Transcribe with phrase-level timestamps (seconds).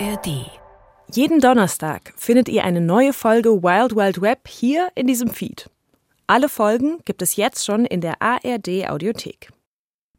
[0.00, 0.46] ARD.
[1.12, 5.68] Jeden Donnerstag findet ihr eine neue Folge Wild Wild Web hier in diesem Feed.
[6.28, 9.50] Alle Folgen gibt es jetzt schon in der ARD Audiothek.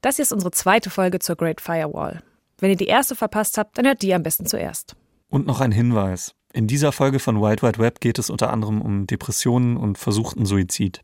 [0.02, 2.21] Das hier ist unsere zweite Folge zur Great Firewall.
[2.57, 4.97] Wenn ihr die erste verpasst habt, dann hört die am besten zuerst.
[5.29, 6.33] Und noch ein Hinweis.
[6.51, 10.46] In dieser Folge von Wild Wide Web geht es unter anderem um Depressionen und versuchten
[10.46, 11.03] Suizid.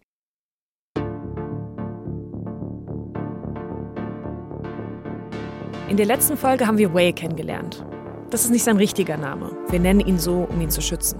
[5.87, 7.85] In der letzten Folge haben wir Way kennengelernt.
[8.29, 9.51] Das ist nicht sein richtiger Name.
[9.69, 11.19] Wir nennen ihn so, um ihn zu schützen.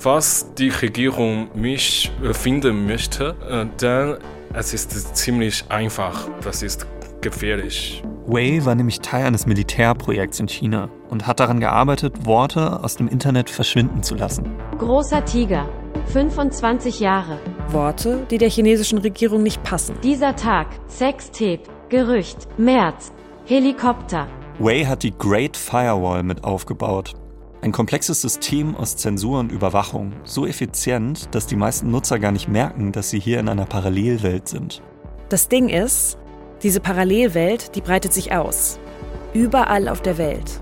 [0.00, 4.18] Was die Regierung mich äh, finden möchte, äh, dann
[4.52, 6.28] es ist ziemlich einfach.
[6.42, 6.86] Das ist
[7.20, 8.04] gefährlich.
[8.26, 13.08] Wei war nämlich Teil eines Militärprojekts in China und hat daran gearbeitet, Worte aus dem
[13.08, 14.54] Internet verschwinden zu lassen.
[14.78, 15.68] Großer Tiger,
[16.12, 17.40] 25 Jahre.
[17.68, 19.96] Worte, die der chinesischen Regierung nicht passen.
[20.02, 23.12] Dieser Tag, Sextape, Gerücht, März,
[23.46, 24.28] Helikopter.
[24.58, 27.14] Wei hat die Great Firewall mit aufgebaut.
[27.60, 32.48] Ein komplexes System aus Zensur und Überwachung, so effizient, dass die meisten Nutzer gar nicht
[32.48, 34.82] merken, dass sie hier in einer Parallelwelt sind.
[35.28, 36.18] Das Ding ist,
[36.62, 38.78] diese Parallelwelt, die breitet sich aus.
[39.32, 40.60] Überall auf der Welt.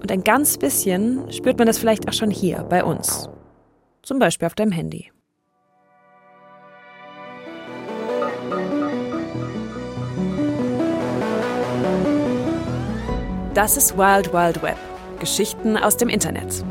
[0.00, 3.28] Und ein ganz bisschen spürt man das vielleicht auch schon hier bei uns.
[4.02, 5.11] Zum Beispiel auf deinem Handy.
[13.54, 14.78] Das ist Wild Wild Web.
[15.20, 16.64] Geschichten aus dem Internet.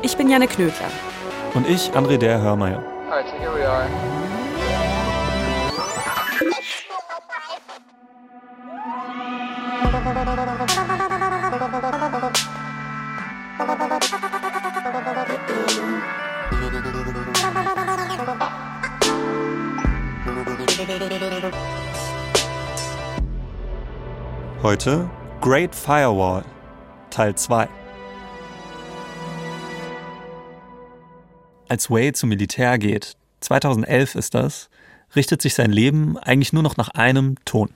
[0.00, 0.90] Ich bin Janne Knödler.
[1.52, 2.82] Und ich, André der Hörmeier.
[3.10, 3.86] Alright, so here we are.
[24.62, 25.10] Heute
[25.42, 26.44] Great Firewall,
[27.10, 27.68] Teil 2.
[31.68, 34.70] Als Wade zum Militär geht, 2011 ist das,
[35.16, 37.70] richtet sich sein Leben eigentlich nur noch nach einem Ton.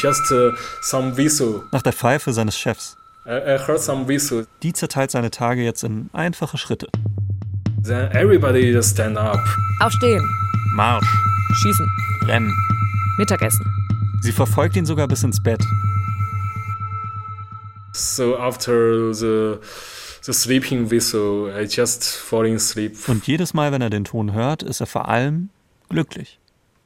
[0.00, 1.64] Just uh, some whistle.
[1.70, 2.96] Nach der Pfeife seines Chefs.
[3.26, 4.46] I, I heard some whistle.
[4.62, 6.88] Die zerteilt seine Tage jetzt in einfache Schritte.
[7.84, 9.38] Then everybody just stand up.
[9.80, 10.26] Aufstehen,
[10.76, 11.06] Marsch,
[11.60, 11.86] schießen,
[12.22, 12.54] Rennen.
[13.18, 13.66] Mittagessen.
[14.22, 15.62] Sie verfolgt ihn sogar bis ins Bett.
[17.94, 19.58] So after the
[20.22, 22.96] the sleeping whistle, I just falling asleep.
[23.08, 25.50] Und jedes Mal, wenn er den Ton hört, ist er vor allem
[25.88, 26.38] glücklich.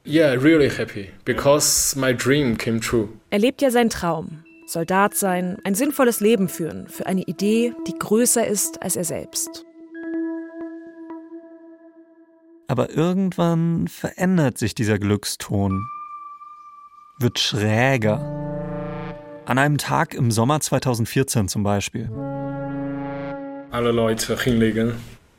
[0.05, 3.09] Yeah, really happy because my dream came true.
[3.29, 4.43] Er lebt ja seinen Traum.
[4.65, 9.65] Soldat sein, ein sinnvolles Leben führen für eine Idee, die größer ist als er selbst.
[12.67, 15.87] Aber irgendwann verändert sich dieser Glückston.
[17.17, 18.46] Wird schräger.
[19.47, 22.09] An einem Tag im Sommer 2014 zum Beispiel.
[23.71, 24.95] Alle Leute hinlegen.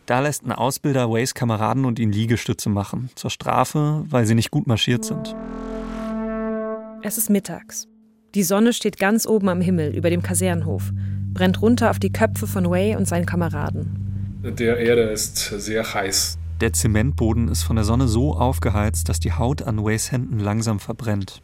[0.06, 3.10] Da lässt ein Ausbilder Ways Kameraden und ihn Liegestütze machen.
[3.16, 5.36] Zur Strafe, weil sie nicht gut marschiert sind.
[7.02, 7.86] Es ist mittags.
[8.34, 10.90] Die Sonne steht ganz oben am Himmel über dem Kasernenhof,
[11.34, 14.40] brennt runter auf die Köpfe von Way und seinen Kameraden.
[14.42, 16.38] Der Erde ist sehr heiß.
[16.62, 20.80] Der Zementboden ist von der Sonne so aufgeheizt, dass die Haut an Ways Händen langsam
[20.80, 21.42] verbrennt.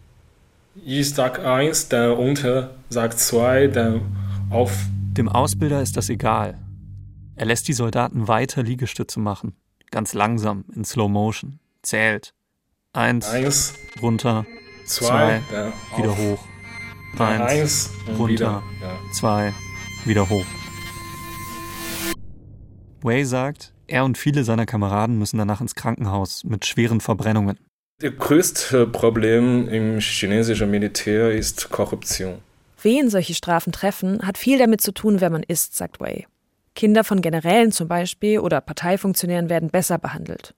[0.77, 4.01] Ich sag eins, dann unter, sag zwei, dann
[4.51, 4.73] auf.
[5.13, 6.59] Dem Ausbilder ist das egal.
[7.37, 9.55] Er lässt die Soldaten weiter Liegestütze machen.
[9.91, 11.61] Ganz langsam, in Slow Motion.
[11.83, 12.35] Zählt.
[12.93, 14.45] Eins, Eins, runter,
[14.87, 16.19] zwei, zwei, wieder auf.
[16.19, 16.45] hoch.
[17.19, 18.63] Eins, eins, runter, wieder.
[18.81, 18.99] Ja.
[19.13, 19.53] zwei,
[20.05, 20.47] wieder hoch.
[23.03, 27.59] Way sagt, er und viele seiner Kameraden müssen danach ins Krankenhaus mit schweren Verbrennungen.
[27.99, 32.41] Das größte Problem im chinesischen Militär ist Korruption.
[32.83, 36.27] Wen solche Strafen treffen, hat viel damit zu tun, wer man ist, sagt Way.
[36.75, 40.55] Kinder von Generälen zum Beispiel oder Parteifunktionären werden besser behandelt.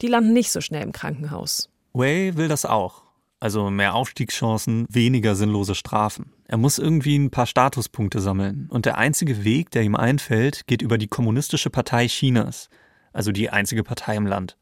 [0.00, 1.70] Die landen nicht so schnell im Krankenhaus.
[1.92, 3.04] Way will das auch.
[3.38, 6.32] Also mehr Aufstiegschancen, weniger sinnlose Strafen.
[6.46, 8.66] Er muss irgendwie ein paar Statuspunkte sammeln.
[8.70, 12.68] Und der einzige Weg, der ihm einfällt, geht über die Kommunistische Partei Chinas.
[13.12, 14.56] Also die einzige Partei im Land.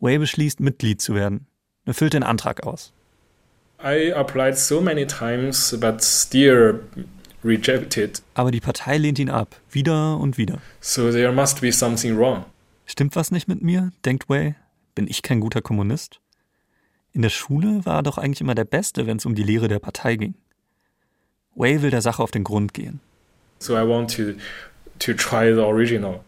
[0.00, 1.46] Way beschließt, Mitglied zu werden.
[1.84, 2.92] Er füllt den Antrag aus.
[3.82, 6.80] I applied so many times, but still
[7.42, 8.22] rejected.
[8.34, 9.56] Aber die Partei lehnt ihn ab.
[9.70, 10.58] Wieder und wieder.
[10.80, 12.44] So there must be something wrong.
[12.84, 13.92] Stimmt was nicht mit mir?
[14.04, 14.54] denkt Way.
[14.94, 16.20] Bin ich kein guter Kommunist?
[17.12, 19.68] In der Schule war er doch eigentlich immer der Beste, wenn es um die Lehre
[19.68, 20.34] der Partei ging.
[21.54, 23.00] Way will der Sache auf den Grund gehen.
[23.58, 24.34] So I want to
[24.98, 26.20] to try the original.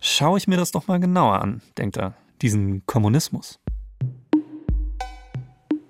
[0.00, 2.14] Schau ich mir das doch mal genauer an, denkt er.
[2.42, 3.58] Diesen Kommunismus.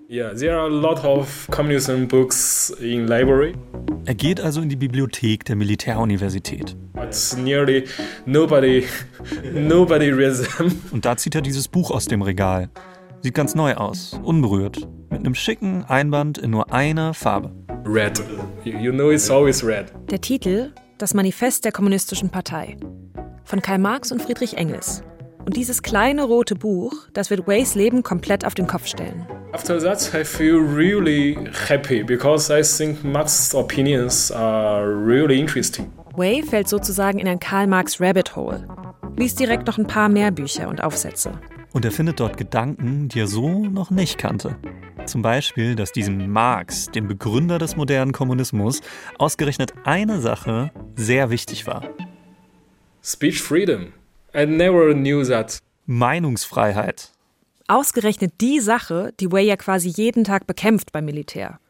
[0.08, 3.54] Yeah, there are a lot of communism books in library.
[4.04, 6.76] Er geht also in die Bibliothek der Militäruniversität.
[7.36, 7.84] Nearly
[8.26, 8.86] nobody,
[9.52, 10.70] nobody reads them.
[10.92, 12.68] Und da zieht er dieses Buch aus dem Regal.
[13.22, 17.50] Sieht ganz neu aus, unberührt, mit einem schicken Einband in nur einer Farbe.
[17.86, 18.22] Red.
[18.64, 19.86] You you know it's always red.
[20.10, 22.76] Der Titel Das Manifest der Kommunistischen Partei
[23.44, 25.02] von Karl Marx und Friedrich Engels.
[25.44, 29.26] Und dieses kleine rote Buch, das wird Ways Leben komplett auf den Kopf stellen.
[29.52, 31.36] After that, I feel really
[31.68, 35.92] happy because I think Marx's opinions are really interesting.
[36.16, 38.66] Way fällt sozusagen in ein Karl Marx Rabbit Hole,
[39.16, 41.32] liest direkt noch ein paar mehr Bücher und Aufsätze.
[41.72, 44.56] Und er findet dort Gedanken, die er so noch nicht kannte.
[45.06, 48.80] Zum Beispiel, dass diesem Marx, dem Begründer des modernen Kommunismus,
[49.18, 51.82] ausgerechnet eine Sache sehr wichtig war.
[53.02, 53.92] Speech freedom.
[54.34, 55.58] I never knew that.
[55.86, 57.10] Meinungsfreiheit.
[57.68, 61.60] Ausgerechnet die Sache, die Way ja quasi jeden Tag bekämpft beim Militär.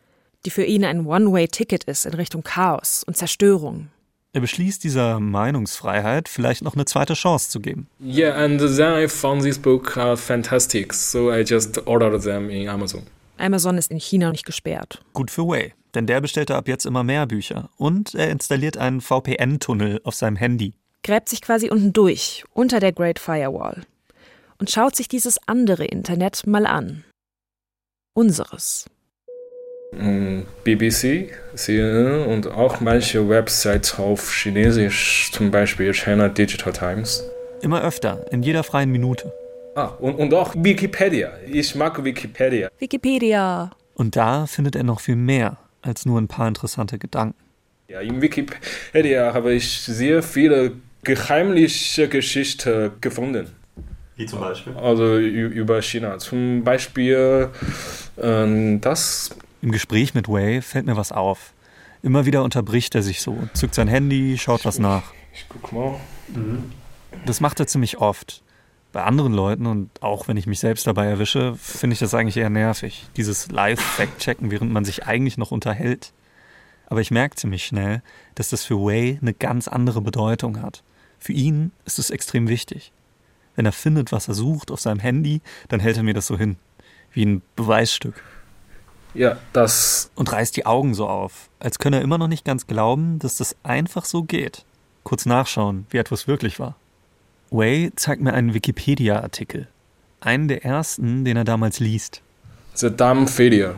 [0.44, 3.88] Die für ihn ein One-Way-Ticket ist in Richtung Chaos und Zerstörung.
[4.32, 7.86] Er beschließt dieser Meinungsfreiheit vielleicht noch eine zweite Chance zu geben.
[8.02, 12.68] Yeah, and then I found this book uh, fantastic, so I just ordered them in
[12.68, 13.02] Amazon.
[13.38, 15.04] Amazon ist in China nicht gesperrt.
[15.12, 19.00] Gut für Way, denn der bestellte ab jetzt immer mehr Bücher und er installiert einen
[19.00, 20.74] VPN-Tunnel auf seinem Handy.
[21.04, 23.82] Gräbt sich quasi unten durch, unter der Great Firewall.
[24.58, 27.04] Und schaut sich dieses andere Internet mal an.
[28.14, 28.86] Unseres.
[29.92, 37.22] Mm, BBC, CNN und auch manche Websites auf Chinesisch, zum Beispiel China Digital Times.
[37.60, 39.30] Immer öfter, in jeder freien Minute.
[39.74, 41.32] Ah, und, und auch Wikipedia.
[41.46, 42.70] Ich mag Wikipedia.
[42.78, 43.70] Wikipedia.
[43.92, 47.36] Und da findet er noch viel mehr als nur ein paar interessante Gedanken.
[47.88, 50.72] Ja, in Wikipedia habe ich sehr viele
[51.04, 53.48] geheimliche Geschichten gefunden.
[54.16, 54.74] Wie zum Beispiel?
[54.76, 56.18] Also über China.
[56.18, 57.50] Zum Beispiel
[58.20, 59.30] ähm, das.
[59.60, 61.52] Im Gespräch mit Way fällt mir was auf.
[62.02, 65.04] Immer wieder unterbricht er sich so, zückt sein Handy, schaut was nach.
[65.32, 65.94] Ich guck mal.
[67.24, 68.42] Das macht er ziemlich oft.
[68.92, 72.36] Bei anderen Leuten und auch wenn ich mich selbst dabei erwische, finde ich das eigentlich
[72.36, 73.06] eher nervig.
[73.16, 76.12] Dieses Live-Fact-Checken, während man sich eigentlich noch unterhält.
[76.86, 78.02] Aber ich merke ziemlich schnell,
[78.34, 80.84] dass das für Way eine ganz andere Bedeutung hat.
[81.24, 82.92] Für ihn ist es extrem wichtig.
[83.56, 86.36] Wenn er findet, was er sucht auf seinem Handy, dann hält er mir das so
[86.36, 86.56] hin.
[87.12, 88.22] Wie ein Beweisstück.
[89.14, 90.10] Ja, das.
[90.16, 93.38] Und reißt die Augen so auf, als könne er immer noch nicht ganz glauben, dass
[93.38, 94.66] das einfach so geht.
[95.02, 96.76] Kurz nachschauen, wie etwas wirklich war.
[97.48, 99.68] Way zeigt mir einen Wikipedia-Artikel.
[100.20, 102.20] Einen der ersten, den er damals liest.
[102.74, 103.76] The Dam Failure.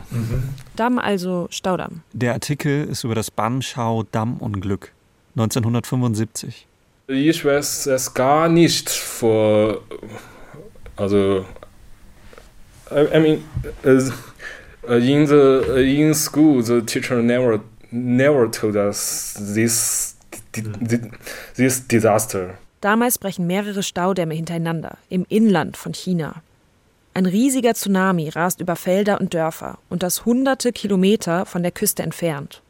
[0.75, 2.01] Damm also Staudamm.
[2.11, 4.91] Der Artikel ist über das Banschau-Dammunglück
[5.37, 6.66] 1975.
[7.09, 9.81] Ich weiß es gar nicht vor.
[10.97, 11.45] Also.
[12.91, 13.43] I, mean,
[13.85, 17.61] uh, in the in school, the teacher never
[17.91, 20.17] never told us this
[21.55, 22.57] this disaster.
[22.81, 26.41] Damals brechen mehrere Staudämme hintereinander im Inland von China.
[27.13, 32.03] Ein riesiger Tsunami rast über Felder und Dörfer und das hunderte Kilometer von der Küste
[32.03, 32.61] entfernt.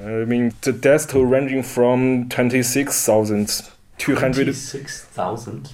[0.00, 4.48] I mean, the death toll ranging from 26,000 to 100.
[4.48, 5.70] 26.000?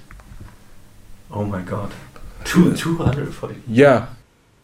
[1.30, 1.92] Oh mein Gott.
[2.44, 3.56] 240.
[3.68, 4.08] Yeah.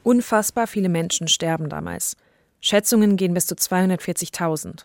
[0.03, 2.17] Unfassbar viele Menschen sterben damals.
[2.61, 4.85] Schätzungen gehen bis zu 240.000.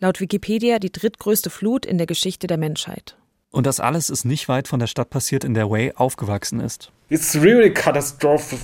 [0.00, 3.16] Laut Wikipedia die drittgrößte Flut in der Geschichte der Menschheit.
[3.50, 6.92] Und das alles ist nicht weit von der Stadt passiert, in der Way aufgewachsen ist.
[7.10, 8.60] It's really catastrophic,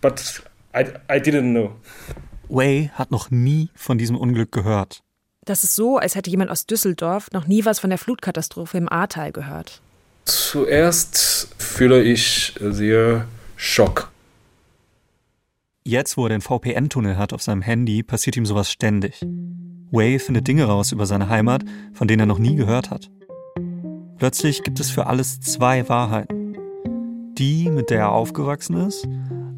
[0.00, 0.42] but
[0.74, 1.72] I, I didn't know.
[2.52, 5.02] Way hat noch nie von diesem Unglück gehört.
[5.44, 8.88] Das ist so, als hätte jemand aus Düsseldorf noch nie was von der Flutkatastrophe im
[8.88, 9.80] Ahrtal gehört.
[10.26, 14.12] Zuerst fühle ich sehr Schock.
[15.84, 19.20] Jetzt, wo er den VPN-Tunnel hat auf seinem Handy, passiert ihm sowas ständig.
[19.90, 23.10] Way findet Dinge raus über seine Heimat, von denen er noch nie gehört hat.
[24.18, 26.56] Plötzlich gibt es für alles zwei Wahrheiten.
[27.38, 29.08] Die, mit der er aufgewachsen ist,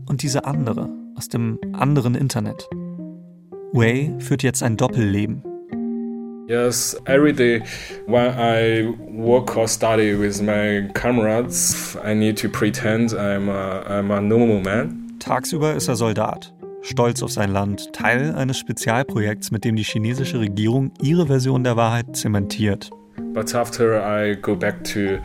[0.07, 2.69] und diese andere, aus dem anderen Internet.
[3.75, 5.43] Way führt jetzt ein Doppelleben.
[6.47, 7.61] Yes, every day
[8.07, 14.13] when I work or study with my comrades, I need to pretend I'm a, I'm
[14.13, 15.17] a normal man.
[15.19, 20.39] Tagsüber ist er Soldat, stolz auf sein Land, Teil eines Spezialprojekts, mit dem die chinesische
[20.39, 22.91] Regierung ihre Version der Wahrheit zementiert.
[23.33, 25.19] But after I go back to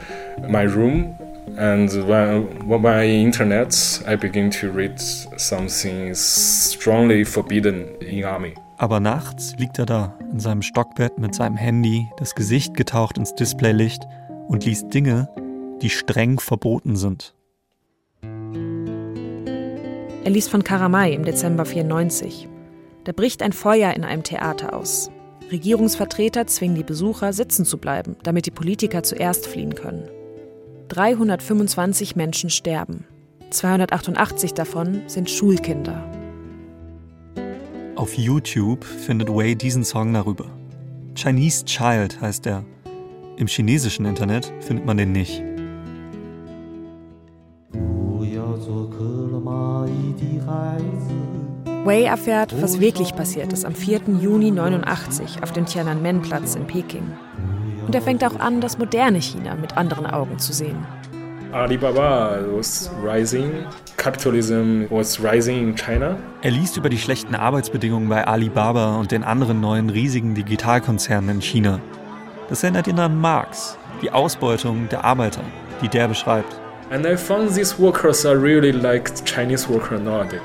[0.47, 1.13] my room
[1.57, 8.53] and when, when my internet, I begin to read something strongly forbidden in army.
[8.77, 13.35] Aber nachts liegt er da in seinem Stockbett mit seinem Handy, das Gesicht getaucht ins
[13.35, 14.03] Displaylicht
[14.47, 15.29] und liest Dinge,
[15.81, 17.33] die streng verboten sind.
[20.23, 22.47] Er liest von Karamai im Dezember 94.
[23.03, 25.11] Da bricht ein Feuer in einem Theater aus.
[25.51, 30.07] Regierungsvertreter zwingen die Besucher, sitzen zu bleiben, damit die Politiker zuerst fliehen können.
[30.89, 33.05] 325 Menschen sterben.
[33.51, 36.03] 288 davon sind Schulkinder.
[37.95, 40.45] Auf YouTube findet Wei diesen Song darüber.
[41.15, 42.63] Chinese Child heißt er.
[43.37, 45.43] Im chinesischen Internet findet man den nicht.
[51.85, 54.01] Wei erfährt, was wirklich passiert ist am 4.
[54.21, 57.11] Juni 89 auf dem Tiananmen-Platz in Peking.
[57.89, 60.77] Und er fängt auch an, das moderne China mit anderen Augen zu sehen.
[61.51, 63.65] Alibaba was rising,
[63.97, 66.15] capitalism was rising in China.
[66.43, 71.41] Er liest über die schlechten Arbeitsbedingungen bei Alibaba und den anderen neuen riesigen Digitalkonzernen in
[71.41, 71.79] China.
[72.47, 75.41] Das erinnert ihn an Marx, die Ausbeutung der Arbeiter,
[75.81, 76.61] die der beschreibt.
[76.91, 80.41] And I found these workers are really like Chinese workers nowadays.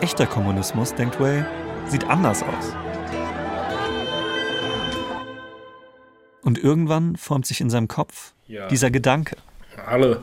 [0.00, 1.44] Echter Kommunismus, denkt Wei,
[1.88, 2.72] sieht anders aus.
[6.48, 8.68] Und irgendwann formt sich in seinem Kopf Ja.
[8.68, 9.36] dieser Gedanke.
[9.84, 10.22] Alle,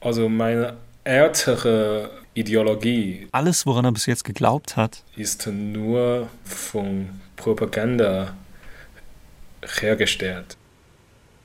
[0.00, 8.36] also meine ältere Ideologie Alles, woran er bis jetzt geglaubt hat, ist nur von Propaganda
[9.80, 10.56] hergestellt.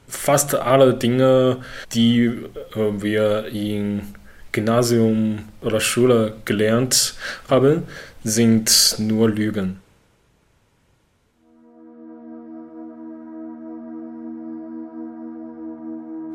[0.08, 2.42] Fast alle Dinge, die äh,
[2.76, 4.14] wir im
[4.52, 7.16] Gymnasium oder Schule gelernt
[7.50, 7.82] haben,
[8.24, 9.80] sind nur Lügen.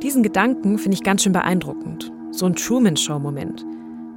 [0.09, 2.11] Diesen Gedanken finde ich ganz schön beeindruckend.
[2.31, 3.67] So ein Truman-Show-Moment.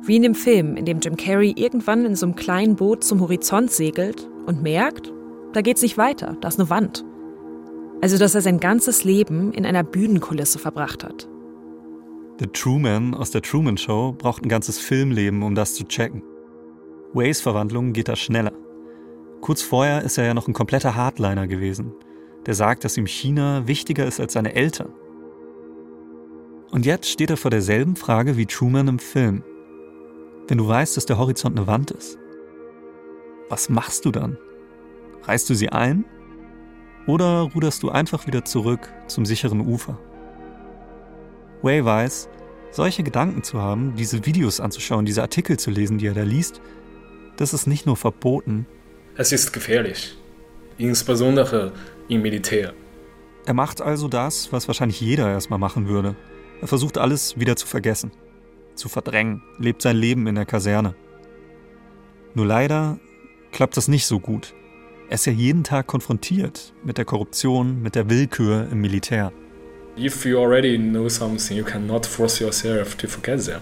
[0.03, 3.19] Wie in dem Film, in dem Jim Carrey irgendwann in so einem kleinen Boot zum
[3.19, 5.12] Horizont segelt und merkt,
[5.51, 7.03] da geht's nicht weiter, da ist eine Wand.
[8.01, 11.27] Also, dass er sein ganzes Leben in einer Bühnenkulisse verbracht hat.
[12.39, 16.24] der Truman aus der Truman Show braucht ein ganzes Filmleben, um das zu checken.
[17.12, 18.53] Ways Verwandlung geht da schneller.
[19.41, 21.91] Kurz vorher ist er ja noch ein kompletter Hardliner gewesen,
[22.45, 24.93] der sagt, dass ihm China wichtiger ist als seine Eltern.
[26.71, 29.43] Und jetzt steht er vor derselben Frage wie Truman im Film.
[30.47, 32.17] Wenn du weißt, dass der Horizont eine Wand ist,
[33.49, 34.37] was machst du dann?
[35.23, 36.05] Reißt du sie ein?
[37.07, 39.99] Oder ruderst du einfach wieder zurück zum sicheren Ufer?
[41.61, 42.29] Way weiß,
[42.71, 46.61] solche Gedanken zu haben, diese Videos anzuschauen, diese Artikel zu lesen, die er da liest,
[47.35, 48.65] das ist nicht nur verboten,
[49.15, 50.17] Es ist gefährlich,
[50.77, 51.73] insbesondere
[52.07, 52.73] im Militär.
[53.45, 56.15] er macht also das, was wahrscheinlich jeder erstmal machen würde.
[56.61, 58.11] Er versucht alles wieder zu vergessen,
[58.75, 60.95] zu verdrängen, lebt sein Leben in der Kaserne.
[62.33, 62.99] Nur leider
[63.51, 64.53] klappt das nicht so gut.
[65.09, 69.33] Er ist ja jeden Tag konfrontiert mit der Korruption, mit der Willkür im Militär.
[69.97, 73.59] If you already know something, you cannot force yourself to forget them,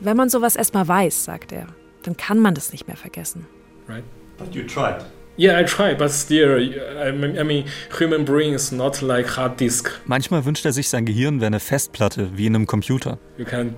[0.00, 1.66] Wenn man sowas erstmal weiß, sagt er,
[2.02, 3.46] dann kann man das nicht mehr vergessen.
[3.88, 4.04] right?
[4.38, 5.04] But you tried.
[5.40, 7.64] Yeah, I try, but still, I mean, I mean,
[7.98, 9.90] human brain is not like hard disk.
[10.04, 13.16] Manchmal wünscht er sich, sein Gehirn wäre eine Festplatte, wie in einem Computer.
[13.38, 13.74] You can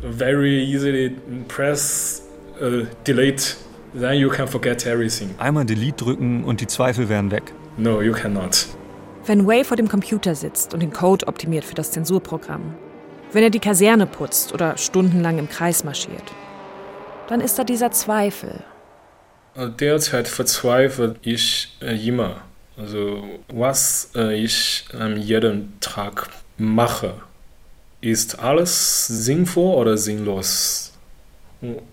[0.00, 1.14] very easily
[1.48, 2.22] press
[2.62, 3.56] uh, delete,
[3.92, 5.34] then you can forget everything.
[5.36, 7.52] Einmal Delete drücken und die Zweifel wären weg.
[7.76, 8.66] No, you cannot.
[9.26, 12.74] Wenn Way vor dem Computer sitzt und den Code optimiert für das Zensurprogramm,
[13.32, 16.32] wenn er die Kaserne putzt oder stundenlang im Kreis marschiert,
[17.28, 18.64] dann ist da dieser Zweifel.
[19.56, 22.42] Äh, Derzeit verzweifle ich äh, immer.
[22.76, 27.14] Also, was äh, ich an jedem Tag mache,
[28.00, 30.92] ist alles sinnvoll oder sinnlos?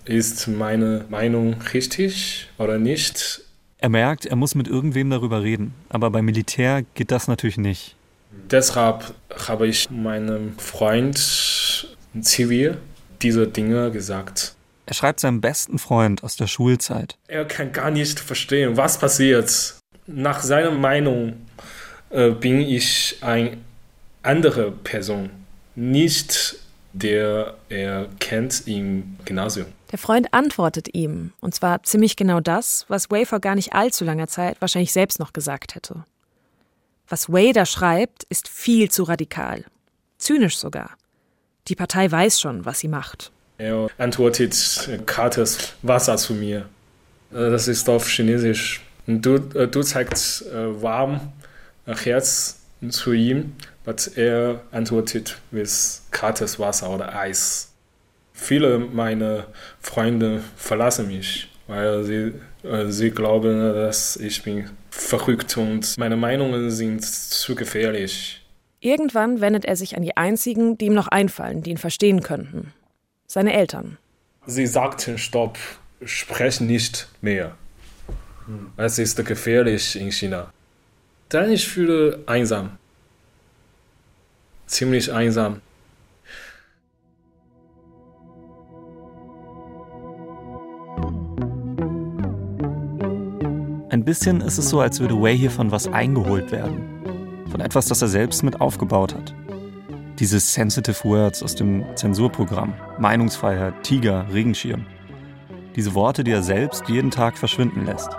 [0.04, 3.40] Ist meine Meinung richtig oder nicht?
[3.78, 7.96] Er merkt, er muss mit irgendwem darüber reden, aber beim Militär geht das natürlich nicht.
[8.50, 9.14] Deshalb
[9.48, 11.18] habe ich meinem Freund
[12.20, 12.78] Zivil
[13.22, 14.53] diese Dinge gesagt.
[14.86, 17.16] Er schreibt seinem besten Freund aus der Schulzeit.
[17.26, 19.76] Er kann gar nicht verstehen, was passiert.
[20.06, 21.46] Nach seiner Meinung
[22.10, 23.56] äh, bin ich eine
[24.22, 25.30] andere Person,
[25.74, 26.56] nicht
[26.92, 29.66] der er kennt im Gymnasium.
[29.90, 34.04] Der Freund antwortet ihm, und zwar ziemlich genau das, was Way vor gar nicht allzu
[34.04, 36.04] langer Zeit wahrscheinlich selbst noch gesagt hätte.
[37.08, 39.64] Was Way da schreibt, ist viel zu radikal.
[40.18, 40.90] Zynisch sogar.
[41.68, 43.32] Die Partei weiß schon, was sie macht.
[43.58, 46.66] Er antwortet äh, kaltes Wasser zu mir.
[47.32, 48.82] Äh, Das ist auf Chinesisch.
[49.06, 51.20] Du, äh, du zeigst äh, warm
[51.86, 53.52] äh, Herz zu ihm,
[53.86, 55.70] aber er antwortet mit
[56.10, 57.70] kaltes Wasser oder Eis.
[58.32, 59.46] Viele meiner
[59.80, 62.32] Freunde verlassen mich, weil sie,
[62.68, 68.40] äh, sie glauben, dass ich bin verrückt und meine Meinungen sind zu gefährlich.
[68.80, 72.72] Irgendwann wendet er sich an die einzigen, die ihm noch einfallen, die ihn verstehen könnten.
[73.26, 73.98] Seine Eltern.
[74.46, 75.58] Sie sagten, stopp,
[76.04, 77.56] sprech nicht mehr.
[78.76, 80.52] Es ist gefährlich in China.
[81.30, 82.78] Dann ich fühle einsam.
[84.66, 85.60] Ziemlich einsam.
[93.88, 97.46] Ein bisschen ist es so, als würde Wei hier von was eingeholt werden.
[97.50, 99.33] Von etwas, das er selbst mit aufgebaut hat.
[100.20, 102.74] Diese Sensitive Words aus dem Zensurprogramm.
[102.98, 104.86] Meinungsfreiheit, Tiger, Regenschirm.
[105.74, 108.10] Diese Worte, die er selbst jeden Tag verschwinden lässt.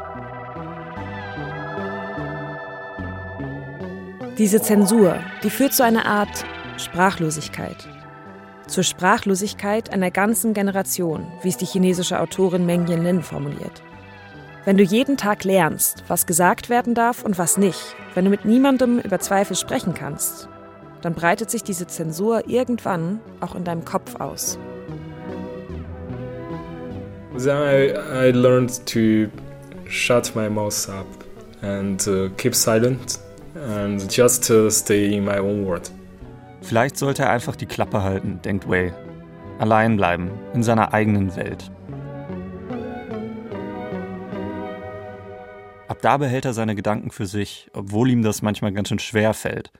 [4.37, 7.87] Diese Zensur, die führt zu einer Art Sprachlosigkeit.
[8.67, 13.81] Zur Sprachlosigkeit einer ganzen Generation, wie es die chinesische Autorin Meng Yanlin formuliert.
[14.65, 18.43] Wenn du jeden Tag lernst, was gesagt werden darf und was nicht, wenn du mit
[18.43, 20.49] niemandem über Zweifel sprechen kannst,
[21.05, 24.57] dann breitet sich diese Zensur irgendwann auch in deinem Kopf aus.
[27.37, 29.29] Then I, I learned to
[29.87, 31.05] shut my mouth up
[31.61, 33.19] and uh, keep silent
[33.53, 35.91] and just uh, stay in my own world.
[36.63, 38.91] Vielleicht sollte er einfach die Klappe halten, denkt Wei.
[39.59, 41.69] Allein bleiben, in seiner eigenen Welt.
[45.87, 49.35] Ab da behält er seine Gedanken für sich, obwohl ihm das manchmal ganz schön schwer
[49.35, 49.71] fällt.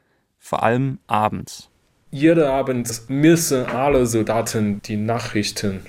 [0.45, 1.71] Vor allem abends.
[2.11, 5.83] Jeden Abend müssen alle Soldaten die Nachrichten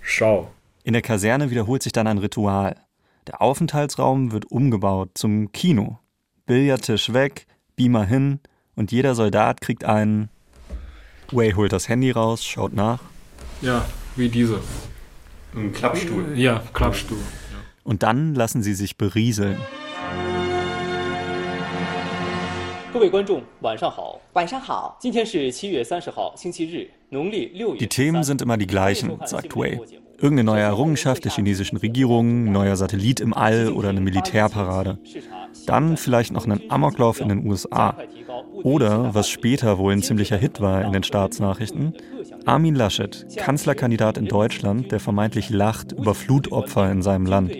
[0.00, 0.46] schauen.
[0.84, 2.76] In der Kaserne wiederholt sich dann ein Ritual.
[3.26, 5.98] Der Aufenthaltsraum wird umgebaut zum Kino.
[6.46, 8.40] Billardtisch weg, Beamer hin
[8.74, 10.30] und jeder Soldat kriegt einen.
[11.30, 13.02] Wei holt das Handy raus, schaut nach.
[13.60, 13.84] Ja,
[14.16, 14.62] wie diese.
[15.54, 16.38] Ein Klappstuhl.
[16.38, 17.20] Ja, Klappstuhl.
[17.84, 19.58] Und dann lassen sie sich berieseln.
[22.91, 24.19] 各位观众，晚上好。
[24.33, 27.79] 晚上好，今天是七月三十号，星期日，农历六月。
[27.79, 29.79] Die Themen sind immer die gleichen, sagt Wei.
[30.17, 34.97] Irgendeine neue Errungenschaft der chinesischen Regierung, neuer Satellit im All oder eine Militärparade.
[35.65, 37.97] Dann vielleicht noch einen Amoklauf in den USA.
[38.63, 41.93] Oder, was später wohl ein ziemlicher Hit war in den Staatsnachrichten,
[42.45, 47.51] Armin Laschet, Kanzlerkandidat in Deutschland, der vermeintlich lacht über Flutopfer in seinem Land.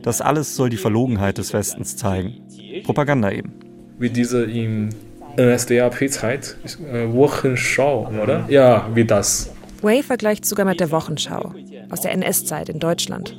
[0.00, 2.40] Das alles soll die Verlogenheit des Westens zeigen.
[2.84, 3.52] Propaganda eben.
[3.99, 4.89] Wie diese im
[5.37, 6.57] NSDAP-Zeit,
[6.91, 8.45] äh, Wochenschau, oder?
[8.49, 9.51] Ja, wie das.
[9.81, 11.53] Wei vergleicht sogar mit der Wochenschau
[11.89, 13.35] aus der NS-Zeit in Deutschland.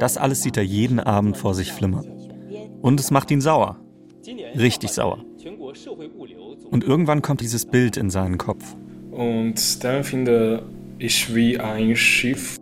[0.00, 2.06] Das alles sieht er jeden Abend vor sich flimmern.
[2.82, 3.76] Und es macht ihn sauer.
[4.58, 5.24] Richtig sauer.
[6.70, 8.76] Und irgendwann kommt dieses Bild in seinen Kopf.
[9.10, 10.62] Und dann finde
[10.98, 12.58] ich wie ein Schiff,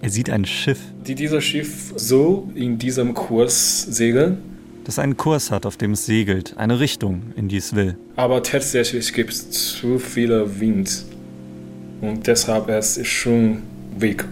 [0.00, 4.38] Er sieht ein Schiff, die dieses Schiff so in diesem Kurs segeln,
[4.88, 7.98] das einen Kurs hat, auf dem es segelt, eine Richtung, in die es will.
[8.16, 11.04] aber tatsächlich gibt es zu viele Wind.
[12.00, 13.64] Und deshalb es ist schon
[13.98, 14.24] weg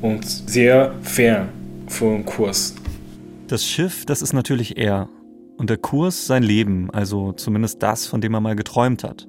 [0.00, 1.50] und sehr fern
[1.86, 2.74] vom Kurs.
[3.48, 5.10] Das Schiff, das ist natürlich er.
[5.58, 9.28] Und der Kurs sein Leben, also zumindest das, von dem er mal geträumt hat.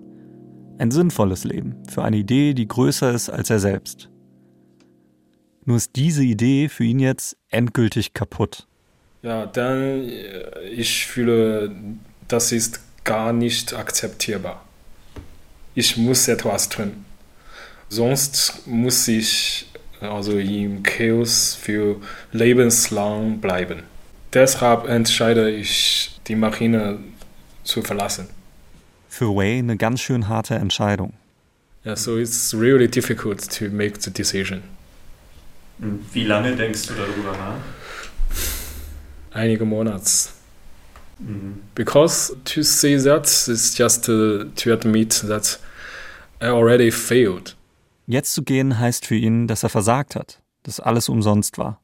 [0.77, 4.09] Ein sinnvolles Leben, für eine Idee, die größer ist als er selbst.
[5.65, 8.69] Nur ist diese Idee für ihn jetzt endgültig kaputt.
[9.23, 11.71] Ja, dann äh, ich fühle,
[12.27, 14.65] das ist gar nicht akzeptierbar.
[15.75, 17.05] Ich muss etwas tun.
[17.89, 19.67] Sonst muss ich
[19.99, 21.97] also im Chaos für
[22.31, 23.83] lebenslang bleiben.
[24.33, 26.99] Deshalb entscheide ich, die Marine
[27.63, 28.29] zu verlassen.
[29.09, 31.13] Für Wei eine ganz schön harte Entscheidung.
[31.85, 34.61] Yeah, so it's really difficult to make the decision.
[36.13, 37.80] Wie lange denkst du darüber nach?
[39.31, 40.29] Einige Monate.
[41.75, 45.59] Because to say that is just uh, to admit that
[46.41, 47.55] I already failed.
[48.07, 51.79] Jetzt zu gehen heißt für ihn, dass er versagt hat, dass alles umsonst war.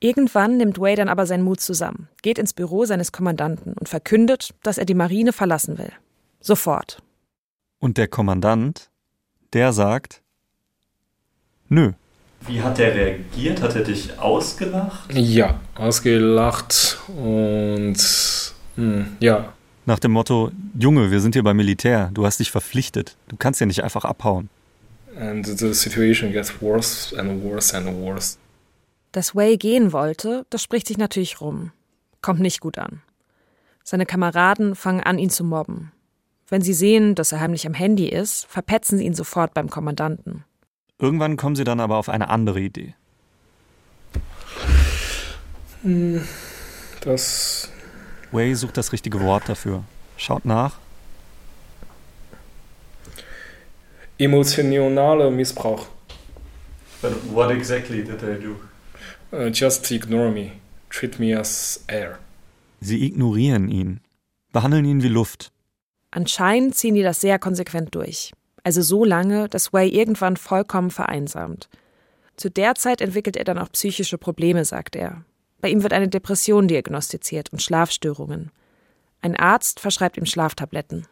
[0.00, 4.54] Irgendwann nimmt Wei dann aber seinen Mut zusammen, geht ins Büro seines Kommandanten und verkündet,
[4.62, 5.92] dass er die Marine verlassen will.
[6.40, 7.02] Sofort.
[7.78, 8.90] Und der Kommandant,
[9.52, 10.22] der sagt,
[11.68, 11.92] nö.
[12.46, 13.62] Wie hat der reagiert?
[13.62, 15.12] Hat er dich ausgelacht?
[15.14, 17.96] Ja, ausgelacht und
[18.76, 19.52] hm, ja,
[19.86, 23.60] Nach dem Motto, Junge, wir sind hier beim Militär, du hast dich verpflichtet, du kannst
[23.60, 24.48] ja nicht einfach abhauen.
[25.18, 28.38] and the situation gets worse and worse and worse.
[29.12, 31.72] Dass Wei gehen wollte, das spricht sich natürlich rum.
[32.22, 33.02] Kommt nicht gut an.
[33.82, 35.90] Seine Kameraden fangen an, ihn zu mobben.
[36.48, 40.44] Wenn sie sehen, dass er heimlich am Handy ist, verpetzen sie ihn sofort beim Kommandanten.
[41.00, 42.94] Irgendwann kommen sie dann aber auf eine andere Idee.
[47.00, 47.72] Das
[48.32, 49.82] Wei sucht das richtige Wort dafür.
[50.16, 50.78] Schaut nach.
[54.18, 55.86] emotionaler Missbrauch.
[57.00, 58.56] But what exactly did they do?
[59.32, 60.60] Uh, just ignore me.
[60.90, 62.18] treat me as air.
[62.80, 64.00] Sie ignorieren ihn,
[64.52, 65.52] behandeln ihn wie Luft.
[66.10, 68.32] Anscheinend ziehen die das sehr konsequent durch.
[68.62, 71.68] Also so lange, dass Wei irgendwann vollkommen vereinsamt.
[72.36, 75.24] Zu der Zeit entwickelt er dann auch psychische Probleme, sagt er.
[75.60, 78.50] Bei ihm wird eine Depression diagnostiziert und Schlafstörungen.
[79.20, 81.06] Ein Arzt verschreibt ihm Schlaftabletten.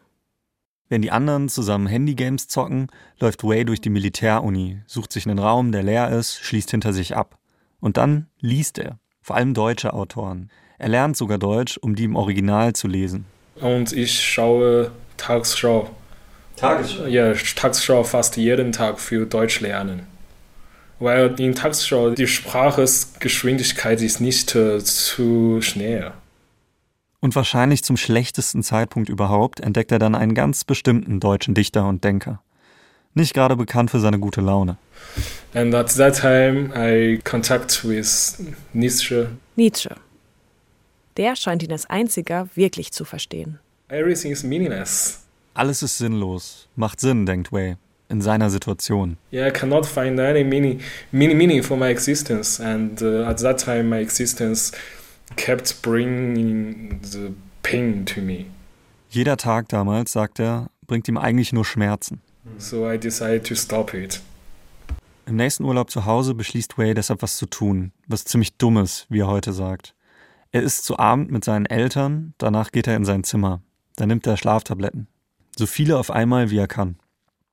[0.87, 2.87] Wenn die anderen zusammen Handygames zocken,
[3.19, 7.15] läuft Wei durch die Militäruni, sucht sich einen Raum, der leer ist, schließt hinter sich
[7.15, 7.37] ab.
[7.79, 10.49] Und dann liest er, vor allem deutsche Autoren.
[10.79, 13.25] Er lernt sogar Deutsch, um die im Original zu lesen.
[13.61, 15.89] Und ich schaue Tagesschau.
[16.59, 17.05] Tagesschau?
[17.05, 20.03] Ja, Tagesschau fast jeden Tag für Deutsch lernen.
[20.99, 26.11] Weil in Tagesschau die Sprachgeschwindigkeit ist nicht äh, zu schnell.
[27.21, 32.03] Und wahrscheinlich zum schlechtesten Zeitpunkt überhaupt entdeckt er dann einen ganz bestimmten deutschen Dichter und
[32.03, 32.41] Denker.
[33.13, 34.77] Nicht gerade bekannt für seine gute Laune.
[35.53, 38.37] And at that time I contact with
[38.73, 39.29] Nietzsche.
[39.55, 39.95] Nietzsche.
[41.17, 43.59] Der scheint ihn als einziger wirklich zu verstehen.
[43.89, 45.25] Everything is meaningless.
[45.59, 46.69] Alles ist sinnlos.
[46.77, 47.75] Macht Sinn, denkt Way,
[48.07, 49.17] in seiner Situation.
[49.29, 50.79] Yeah, I cannot find any meaning,
[51.11, 52.63] meaning, meaning for my existence.
[52.63, 54.71] And uh, at that time, my existence
[55.35, 58.45] kept bringing the pain to me.
[59.09, 62.21] Jeder Tag damals, sagt er, bringt ihm eigentlich nur Schmerzen.
[62.57, 64.21] So I decided to stop it.
[65.25, 69.19] Im nächsten Urlaub zu Hause beschließt Way deshalb was zu tun, was ziemlich Dummes, wie
[69.19, 69.93] er heute sagt.
[70.53, 73.61] Er isst zu Abend mit seinen Eltern, danach geht er in sein Zimmer.
[73.97, 75.07] Da nimmt er Schlaftabletten.
[75.59, 76.95] So viele auf einmal, wie er kann.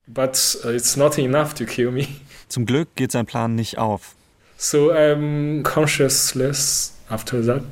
[0.07, 2.07] But uh, it's not enough to kill me.
[2.47, 4.15] Zum Glück geht sein Plan nicht auf.
[4.55, 7.63] So I'm consciousless after that.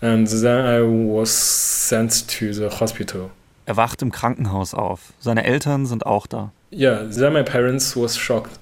[0.00, 1.28] And then I was
[1.86, 3.28] sent to the hospital.
[3.66, 5.12] Er wacht im Krankenhaus auf.
[5.20, 6.50] Seine Eltern sind auch da.
[6.72, 8.58] Yeah, then my parents was shocked.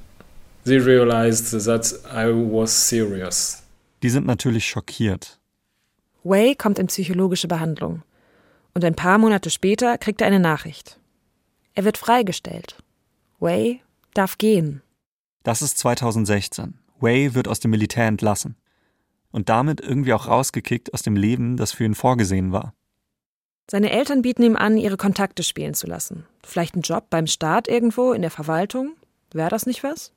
[0.64, 3.62] They realized that I was serious.
[4.02, 5.38] Die sind natürlich schockiert.
[6.24, 8.02] Wei kommt in psychologische Behandlung.
[8.74, 10.98] Und ein paar Monate später kriegt er eine Nachricht.
[11.74, 12.76] Er wird freigestellt.
[13.38, 13.80] Wei
[14.14, 14.82] darf gehen.
[15.44, 16.74] Das ist 2016.
[17.00, 18.56] Wei wird aus dem Militär entlassen.
[19.30, 22.74] Und damit irgendwie auch rausgekickt aus dem Leben, das für ihn vorgesehen war.
[23.70, 26.26] Seine Eltern bieten ihm an, ihre Kontakte spielen zu lassen.
[26.44, 28.94] Vielleicht einen Job beim Staat irgendwo in der Verwaltung?
[29.32, 30.12] Wäre das nicht was?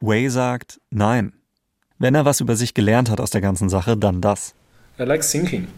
[0.00, 1.32] Wei sagt nein.
[1.98, 4.54] Wenn er was über sich gelernt hat aus der ganzen Sache, dann das.
[4.98, 5.68] I like thinking,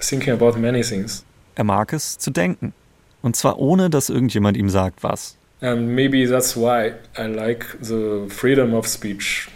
[0.00, 1.24] thinking about many things.
[1.54, 2.72] Er mag es zu denken.
[3.22, 5.36] Und zwar ohne, dass irgendjemand ihm sagt, was.
[5.60, 9.48] And maybe that's why I like the freedom of speech.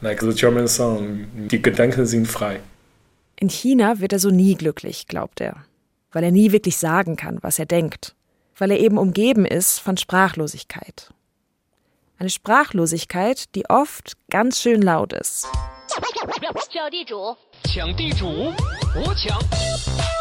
[0.00, 2.60] Like the German song, die Gedanken sind frei.
[3.36, 5.64] In China wird er so nie glücklich, glaubt er.
[6.12, 8.14] Weil er nie wirklich sagen kann, was er denkt.
[8.56, 11.12] Weil er eben umgeben ist von Sprachlosigkeit.
[12.18, 15.48] Eine Sprachlosigkeit, die oft ganz schön laut ist.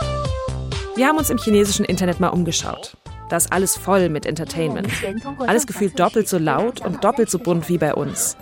[0.99, 2.97] Wir haben uns im chinesischen Internet mal umgeschaut.
[3.29, 4.89] Da ist alles voll mit Entertainment.
[5.47, 8.35] Alles gefühlt doppelt so laut und doppelt so bunt wie bei uns.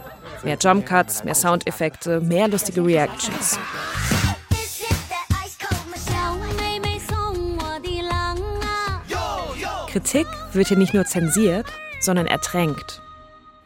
[0.43, 3.59] Mehr Jumpcuts, mehr Soundeffekte, mehr lustige Reactions.
[9.91, 11.67] Kritik wird hier nicht nur zensiert,
[11.99, 13.03] sondern ertränkt.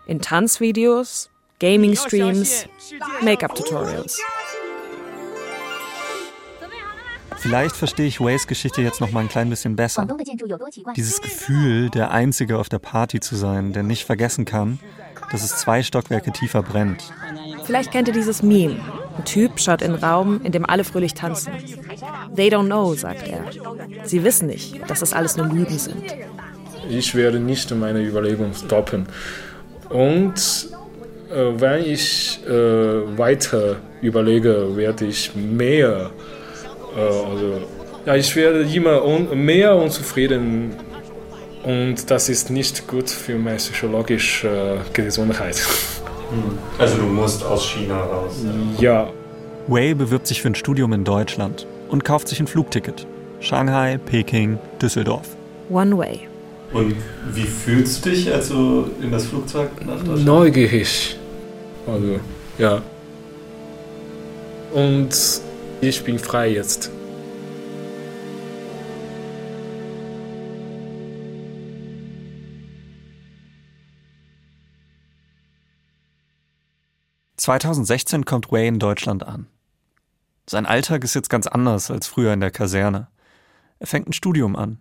[0.05, 1.29] In Tanzvideos,
[1.61, 2.65] Gaming-Streams,
[3.21, 4.19] Make-up-Tutorials.
[7.41, 10.07] Vielleicht verstehe ich Ways Geschichte jetzt noch mal ein klein bisschen besser.
[10.95, 14.79] Dieses Gefühl, der Einzige auf der Party zu sein, der nicht vergessen kann,
[15.31, 17.11] dass es zwei Stockwerke tiefer brennt.
[17.63, 18.79] Vielleicht kennt ihr dieses Meme.
[19.17, 21.51] Ein Typ schaut in einen Raum, in dem alle fröhlich tanzen.
[22.35, 23.43] They don't know, sagt er.
[24.03, 26.15] Sie wissen nicht, dass das alles nur Lügen sind.
[26.89, 29.07] Ich werde nicht meine Überlegung stoppen.
[29.89, 30.69] Und
[31.31, 36.11] äh, wenn ich äh, weiter überlege, werde ich mehr,
[36.95, 37.61] also,
[38.05, 40.75] ja, ich werde immer un mehr unzufrieden
[41.63, 45.61] und das ist nicht gut für meine psychologische Gesundheit.
[46.77, 48.35] Also du musst aus China raus.
[48.79, 49.09] Ja,
[49.67, 53.05] Wei bewirbt sich für ein Studium in Deutschland und kauft sich ein Flugticket.
[53.39, 55.27] Shanghai, Peking, Düsseldorf.
[55.69, 56.21] One way.
[56.73, 56.95] Und
[57.33, 61.17] wie fühlst du dich, als du in das Flugzeug nach Deutschland neugierig.
[61.85, 62.19] Also,
[62.57, 62.81] ja.
[64.73, 65.09] Und
[65.81, 66.91] ich bin frei jetzt.
[77.37, 79.47] ...2016 kommt Wei in Deutschland an.
[80.47, 83.07] Sein Alltag ist jetzt ganz anders als früher in der Kaserne.
[83.79, 84.77] Er fängt ein Studium an.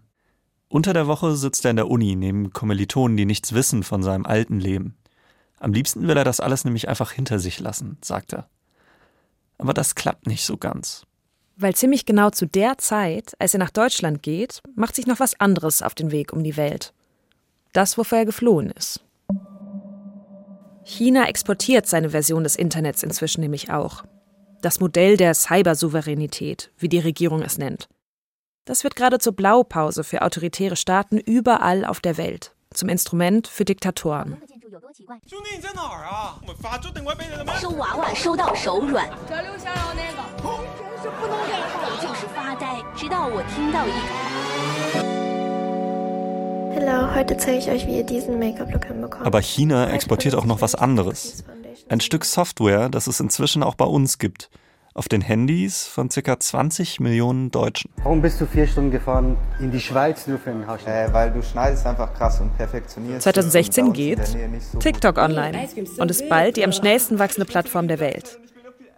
[0.69, 4.27] Unter der Woche sitzt er in der Uni neben Kommilitonen, die nichts wissen von seinem
[4.27, 4.99] alten Leben.
[5.59, 8.51] Am liebsten will er das alles nämlich einfach hinter sich lassen, sagt er.
[9.61, 11.05] Aber das klappt nicht so ganz.
[11.57, 15.39] Weil ziemlich genau zu der Zeit, als er nach Deutschland geht, macht sich noch was
[15.39, 16.95] anderes auf den Weg um die Welt.
[17.75, 19.05] Das, wofür er geflohen ist.
[20.85, 24.03] China exportiert seine Version des Internets inzwischen nämlich auch.
[24.63, 27.89] Das Modell der Cybersouveränität, wie die Regierung es nennt.
[28.65, 33.65] Das wird gerade zur Blaupause für autoritäre Staaten überall auf der Welt, zum Instrument für
[33.65, 34.39] Diktatoren.
[46.77, 49.27] Hallo, heute zeige ich euch, wie ihr diesen Make-up-Look hinbekommt.
[49.27, 51.43] Aber China exportiert auch noch was anderes.
[51.89, 54.51] Ein Stück Software, das es inzwischen auch bei uns gibt.
[54.93, 56.41] Auf den Handys von ca.
[56.41, 57.93] 20 Millionen Deutschen.
[58.03, 60.89] Warum bist du vier Stunden gefahren in die Schweiz nur für einen Haarschnitt?
[60.89, 63.23] Äh, weil du schneidest einfach krass und perfektionierst.
[63.23, 68.41] 2016 geht so TikTok online und ist bald die am schnellsten wachsende Plattform der Welt.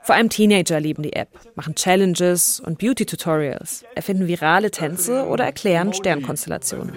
[0.03, 5.93] Vor allem Teenager lieben die App, machen Challenges und Beauty-Tutorials, erfinden virale Tänze oder erklären
[5.93, 6.93] Sternkonstellationen.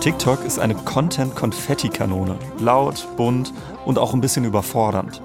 [0.00, 2.38] TikTok ist eine Content-Konfetti-Kanone.
[2.60, 3.52] Laut, bunt
[3.84, 5.20] und auch ein bisschen überfordernd.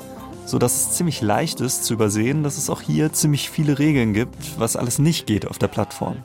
[0.45, 4.13] So dass es ziemlich leicht ist zu übersehen, dass es auch hier ziemlich viele Regeln
[4.13, 6.17] gibt, was alles nicht geht auf der Plattform.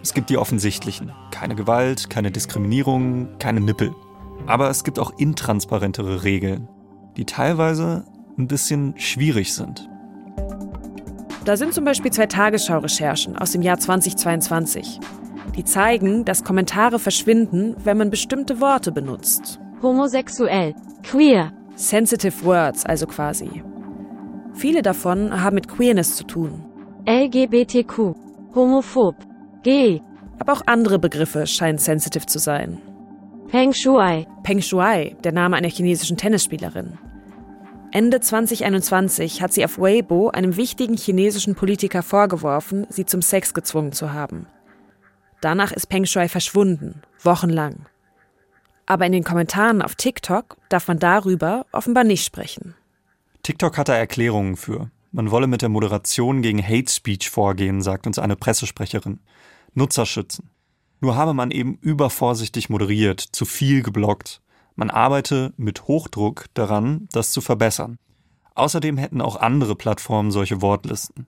[0.00, 1.10] Es gibt die offensichtlichen.
[1.32, 3.92] Keine Gewalt, keine Diskriminierung, keine Nippel.
[4.46, 6.68] Aber es gibt auch intransparentere Regeln,
[7.16, 8.04] die teilweise
[8.38, 9.88] ein bisschen schwierig sind.
[11.44, 15.00] Da sind zum Beispiel zwei Tagesschau-Recherchen aus dem Jahr 2022.
[15.56, 19.60] Die zeigen, dass Kommentare verschwinden, wenn man bestimmte Worte benutzt.
[19.82, 23.62] Homosexuell, queer, Sensitive Words also quasi.
[24.54, 26.64] Viele davon haben mit Queerness zu tun.
[27.06, 28.14] LGBTQ,
[28.54, 29.16] homophob,
[29.62, 30.02] gay,
[30.38, 32.78] Aber auch andere Begriffe scheinen sensitive zu sein.
[33.48, 36.98] Peng Shuai, Peng Shuai, der Name einer chinesischen Tennisspielerin.
[37.92, 43.92] Ende 2021 hat sie auf Weibo einem wichtigen chinesischen Politiker vorgeworfen, sie zum Sex gezwungen
[43.92, 44.46] zu haben.
[45.42, 47.86] Danach ist Peng Shuai verschwunden, wochenlang.
[48.86, 52.76] Aber in den Kommentaren auf TikTok darf man darüber offenbar nicht sprechen.
[53.42, 54.90] TikTok hat da Erklärungen für.
[55.10, 59.18] Man wolle mit der Moderation gegen Hate Speech vorgehen, sagt uns eine Pressesprecherin.
[59.74, 60.48] Nutzer schützen.
[61.00, 64.40] Nur habe man eben übervorsichtig moderiert, zu viel geblockt.
[64.76, 67.98] Man arbeite mit Hochdruck daran, das zu verbessern.
[68.54, 71.26] Außerdem hätten auch andere Plattformen solche Wortlisten.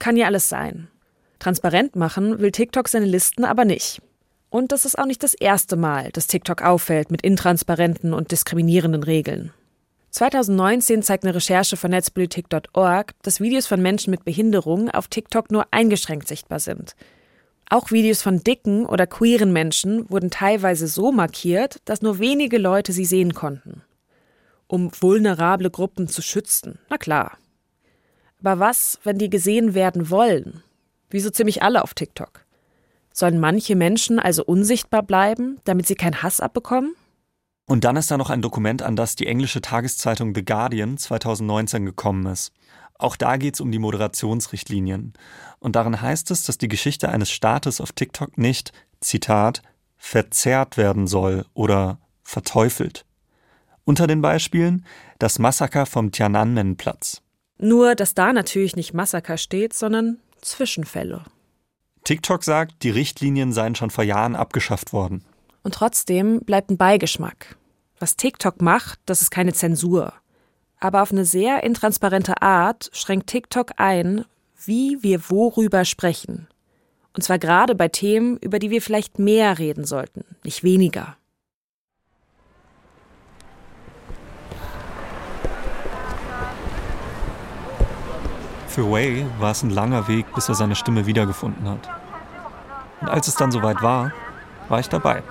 [0.00, 0.88] Kann ja alles sein.
[1.38, 4.00] Transparent machen will TikTok seine Listen aber nicht.
[4.50, 9.02] Und das ist auch nicht das erste Mal, dass TikTok auffällt mit intransparenten und diskriminierenden
[9.02, 9.52] Regeln.
[10.10, 15.66] 2019 zeigt eine Recherche von netzpolitik.org, dass Videos von Menschen mit Behinderung auf TikTok nur
[15.72, 16.94] eingeschränkt sichtbar sind.
[17.68, 22.92] Auch Videos von dicken oder queeren Menschen wurden teilweise so markiert, dass nur wenige Leute
[22.92, 23.82] sie sehen konnten.
[24.68, 27.38] Um vulnerable Gruppen zu schützen, na klar.
[28.40, 30.62] Aber was, wenn die gesehen werden wollen?
[31.14, 32.44] Wie so ziemlich alle auf TikTok.
[33.12, 36.96] Sollen manche Menschen also unsichtbar bleiben, damit sie keinen Hass abbekommen?
[37.66, 41.86] Und dann ist da noch ein Dokument, an das die englische Tageszeitung The Guardian 2019
[41.86, 42.50] gekommen ist.
[42.98, 45.12] Auch da geht es um die Moderationsrichtlinien.
[45.60, 49.62] Und darin heißt es, dass die Geschichte eines Staates auf TikTok nicht, Zitat,
[49.96, 53.06] verzerrt werden soll oder verteufelt.
[53.84, 54.84] Unter den Beispielen
[55.20, 57.22] das Massaker vom Tiananmen-Platz.
[57.58, 61.24] Nur, dass da natürlich nicht Massaker steht, sondern Zwischenfälle.
[62.04, 65.24] TikTok sagt, die Richtlinien seien schon vor Jahren abgeschafft worden.
[65.62, 67.56] Und trotzdem bleibt ein Beigeschmack.
[67.98, 70.12] Was TikTok macht, das ist keine Zensur.
[70.78, 74.26] Aber auf eine sehr intransparente Art schränkt TikTok ein,
[74.66, 76.48] wie wir worüber sprechen.
[77.14, 81.16] Und zwar gerade bei Themen, über die wir vielleicht mehr reden sollten, nicht weniger.
[88.74, 91.88] Für Wei war es ein langer Weg, bis er seine Stimme wiedergefunden hat.
[93.00, 94.10] Und als es dann soweit war,
[94.68, 95.22] war ich dabei.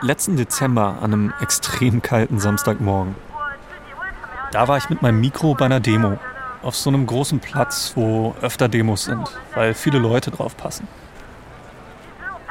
[0.00, 3.16] Letzten Dezember an einem extrem kalten Samstagmorgen.
[4.52, 6.16] Da war ich mit meinem Mikro bei einer Demo.
[6.62, 10.86] Auf so einem großen Platz, wo öfter Demos sind, weil viele Leute drauf passen.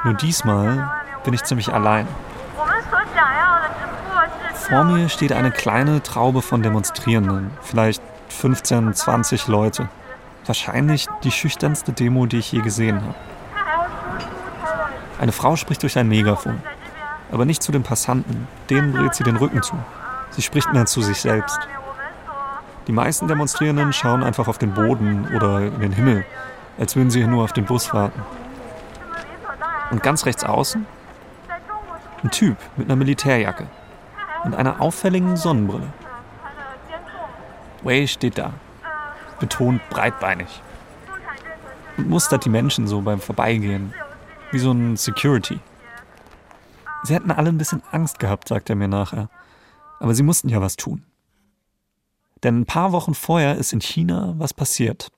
[0.03, 0.91] Nur diesmal
[1.23, 2.09] bin ich ziemlich allein.
[4.53, 8.01] Vor mir steht eine kleine Traube von Demonstrierenden, vielleicht
[8.33, 9.89] 15, 20 Leute.
[10.45, 13.15] Wahrscheinlich die schüchternste Demo, die ich je gesehen habe.
[15.19, 16.61] Eine Frau spricht durch ein Megafon,
[17.31, 19.75] aber nicht zu den Passanten, denen dreht sie den Rücken zu.
[20.31, 21.59] Sie spricht mehr zu sich selbst.
[22.87, 26.25] Die meisten Demonstrierenden schauen einfach auf den Boden oder in den Himmel,
[26.77, 28.21] als würden sie hier nur auf den Bus warten.
[29.91, 30.85] Und ganz rechts außen
[32.23, 33.67] ein Typ mit einer Militärjacke
[34.43, 35.87] und einer auffälligen Sonnenbrille.
[37.83, 38.53] Wei steht da,
[39.39, 40.47] betont breitbeinig
[41.97, 43.93] und mustert die Menschen so beim Vorbeigehen,
[44.51, 45.59] wie so ein Security.
[47.03, 49.29] Sie hätten alle ein bisschen Angst gehabt, sagt er mir nachher.
[49.99, 51.03] Aber sie mussten ja was tun.
[52.43, 55.09] Denn ein paar Wochen vorher ist in China was passiert.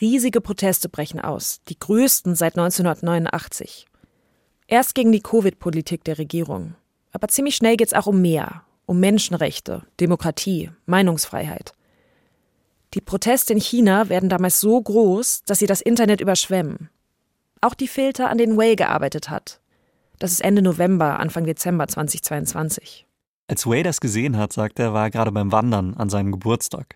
[0.00, 3.86] Riesige Proteste brechen aus, die größten seit 1989.
[4.66, 6.74] Erst gegen die Covid-Politik der Regierung.
[7.12, 11.74] Aber ziemlich schnell geht es auch um mehr, um Menschenrechte, Demokratie, Meinungsfreiheit.
[12.94, 16.90] Die Proteste in China werden damals so groß, dass sie das Internet überschwemmen.
[17.60, 19.60] Auch die Filter, an denen Wei gearbeitet hat.
[20.20, 23.04] Das ist Ende November, Anfang Dezember 2022.
[23.48, 26.94] Als Wei das gesehen hat, sagt er, war er gerade beim Wandern an seinem Geburtstag.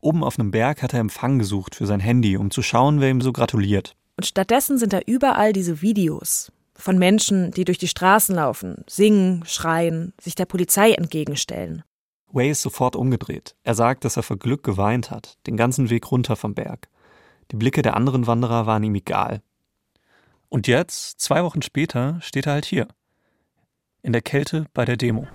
[0.00, 3.10] Oben auf einem Berg hat er Empfang gesucht für sein Handy, um zu schauen, wer
[3.10, 3.94] ihm so gratuliert.
[4.16, 9.44] Und stattdessen sind da überall diese Videos von Menschen, die durch die Straßen laufen, singen,
[9.46, 11.82] schreien, sich der Polizei entgegenstellen.
[12.36, 13.56] Way ist sofort umgedreht.
[13.64, 16.88] Er sagt, dass er vor Glück geweint hat, den ganzen Weg runter vom Berg.
[17.50, 19.40] Die Blicke der anderen Wanderer waren ihm egal.
[20.50, 22.86] Und jetzt, zwei Wochen später, steht er halt hier.
[24.02, 25.26] In der Kälte bei der Demo.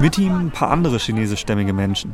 [0.00, 2.12] Mit ihm ein paar andere chinesischstämmige Menschen.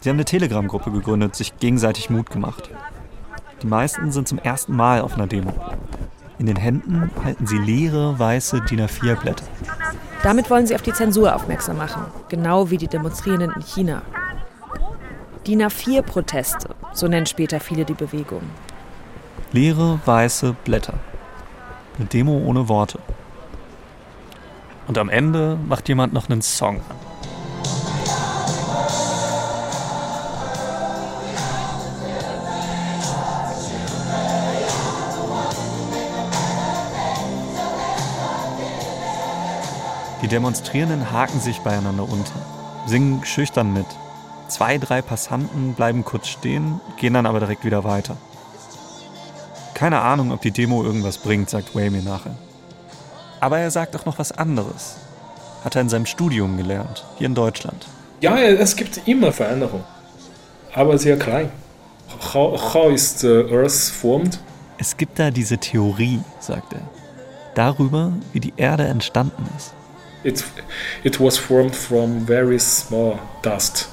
[0.00, 2.68] Sie haben eine Telegram-Gruppe gegründet, sich gegenseitig Mut gemacht.
[3.62, 5.54] Die meisten sind zum ersten Mal auf einer Demo.
[6.42, 9.44] In den Händen halten sie leere, weiße DIN A4-Blätter.
[10.24, 14.02] Damit wollen sie auf die Zensur aufmerksam machen, genau wie die Demonstrierenden in China.
[15.46, 18.42] DIN A4-Proteste, so nennen später viele die Bewegung.
[19.52, 20.94] Leere, weiße Blätter.
[21.96, 22.98] Eine Demo ohne Worte.
[24.88, 27.01] Und am Ende macht jemand noch einen Song an.
[40.32, 42.32] Demonstrierenden haken sich beieinander unter,
[42.86, 43.84] singen schüchtern mit.
[44.48, 48.16] Zwei, drei Passanten bleiben kurz stehen, gehen dann aber direkt wieder weiter.
[49.74, 52.34] Keine Ahnung, ob die Demo irgendwas bringt, sagt Way mir nachher.
[53.40, 54.96] Aber er sagt auch noch was anderes.
[55.64, 57.86] Hat er in seinem Studium gelernt, hier in Deutschland.
[58.22, 59.84] Ja, es gibt immer Veränderungen,
[60.74, 61.50] aber sehr klein.
[62.32, 64.38] How, how is the Earth formed?
[64.78, 66.80] Es gibt da diese Theorie, sagt er,
[67.54, 69.74] darüber, wie die Erde entstanden ist.
[70.24, 70.44] It,
[71.02, 73.88] it was formed from very small dust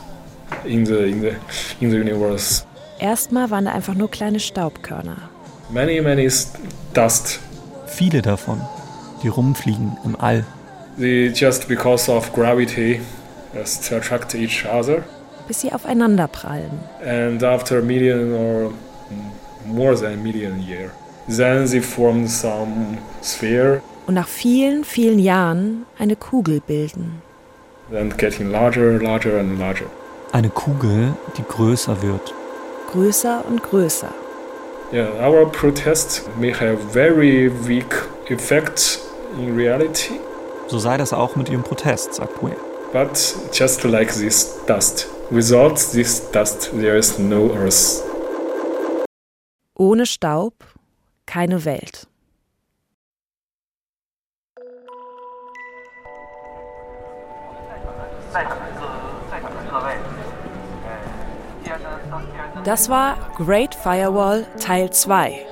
[0.66, 1.36] in the, in the,
[1.80, 2.66] in the universe.
[3.00, 5.30] Erstmal waren da einfach nur kleine Staubkörner.
[5.70, 6.30] Many, many
[6.94, 7.40] dust.
[7.88, 8.62] Viele davon,
[9.24, 10.46] die rumfliegen im All.
[10.98, 13.00] They just because of gravity
[13.54, 15.04] just attract each other.
[15.48, 16.80] Bis sie aufeinander prallen.
[17.04, 18.74] And after a million or
[19.66, 20.92] more than a million year,
[21.28, 27.22] then they form some sphere und nach vielen, vielen Jahren eine Kugel bilden.
[27.92, 29.86] Then getting larger, larger and larger.
[30.32, 32.34] Eine Kugel, die größer wird.
[32.92, 34.10] Größer und größer.
[34.92, 39.00] Yeah, our protest may have very weak effect
[39.38, 40.16] in reality.
[40.70, 42.58] So sei das auch mit ihrem Protest, sagt Will.
[42.92, 45.08] But just like this dust.
[45.30, 48.02] Without this dust, there is no earth.
[49.76, 50.56] Ohne Staub
[51.28, 52.09] keine Welt.
[62.64, 65.46] Das war Great Firewall Teil 2.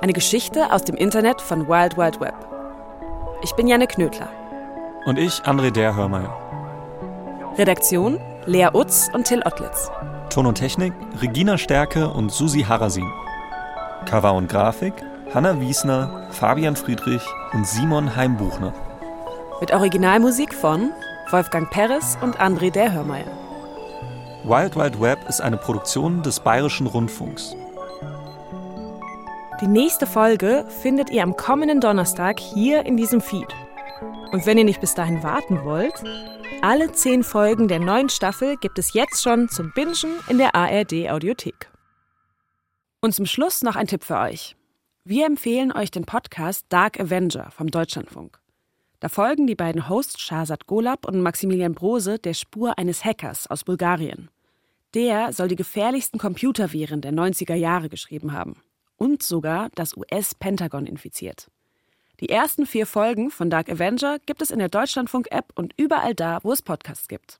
[0.00, 2.34] Eine Geschichte aus dem Internet von Wild Wild Web.
[3.42, 4.28] Ich bin Janne Knödler.
[5.06, 6.34] Und ich, André Derhörmeier.
[7.56, 9.90] Redaktion Lea Utz und Till Ottlitz.
[10.30, 13.10] Ton und Technik Regina Stärke und Susi Harasin.
[14.04, 14.94] Cover und Grafik
[15.34, 18.72] Hanna Wiesner, Fabian Friedrich und Simon Heimbuchner.
[19.60, 20.90] Mit Originalmusik von
[21.30, 23.26] Wolfgang Peres und André Derhörmeier.
[24.44, 27.56] Wild Wild Web ist eine Produktion des Bayerischen Rundfunks.
[29.60, 33.48] Die nächste Folge findet ihr am kommenden Donnerstag hier in diesem Feed.
[34.30, 35.94] Und wenn ihr nicht bis dahin warten wollt,
[36.62, 41.10] alle zehn Folgen der neuen Staffel gibt es jetzt schon zum Bingen in der ARD
[41.10, 41.70] Audiothek.
[43.00, 44.56] Und zum Schluss noch ein Tipp für euch.
[45.04, 48.38] Wir empfehlen euch den Podcast Dark Avenger vom Deutschlandfunk.
[49.00, 53.64] Da folgen die beiden Hosts Shahzad Golab und Maximilian Brose der Spur eines Hackers aus
[53.64, 54.30] Bulgarien.
[54.94, 58.62] Der soll die gefährlichsten Computerviren der 90er Jahre geschrieben haben
[58.96, 61.50] und sogar das US-Pentagon infiziert.
[62.20, 66.38] Die ersten vier Folgen von Dark Avenger gibt es in der Deutschlandfunk-App und überall da,
[66.42, 67.38] wo es Podcasts gibt.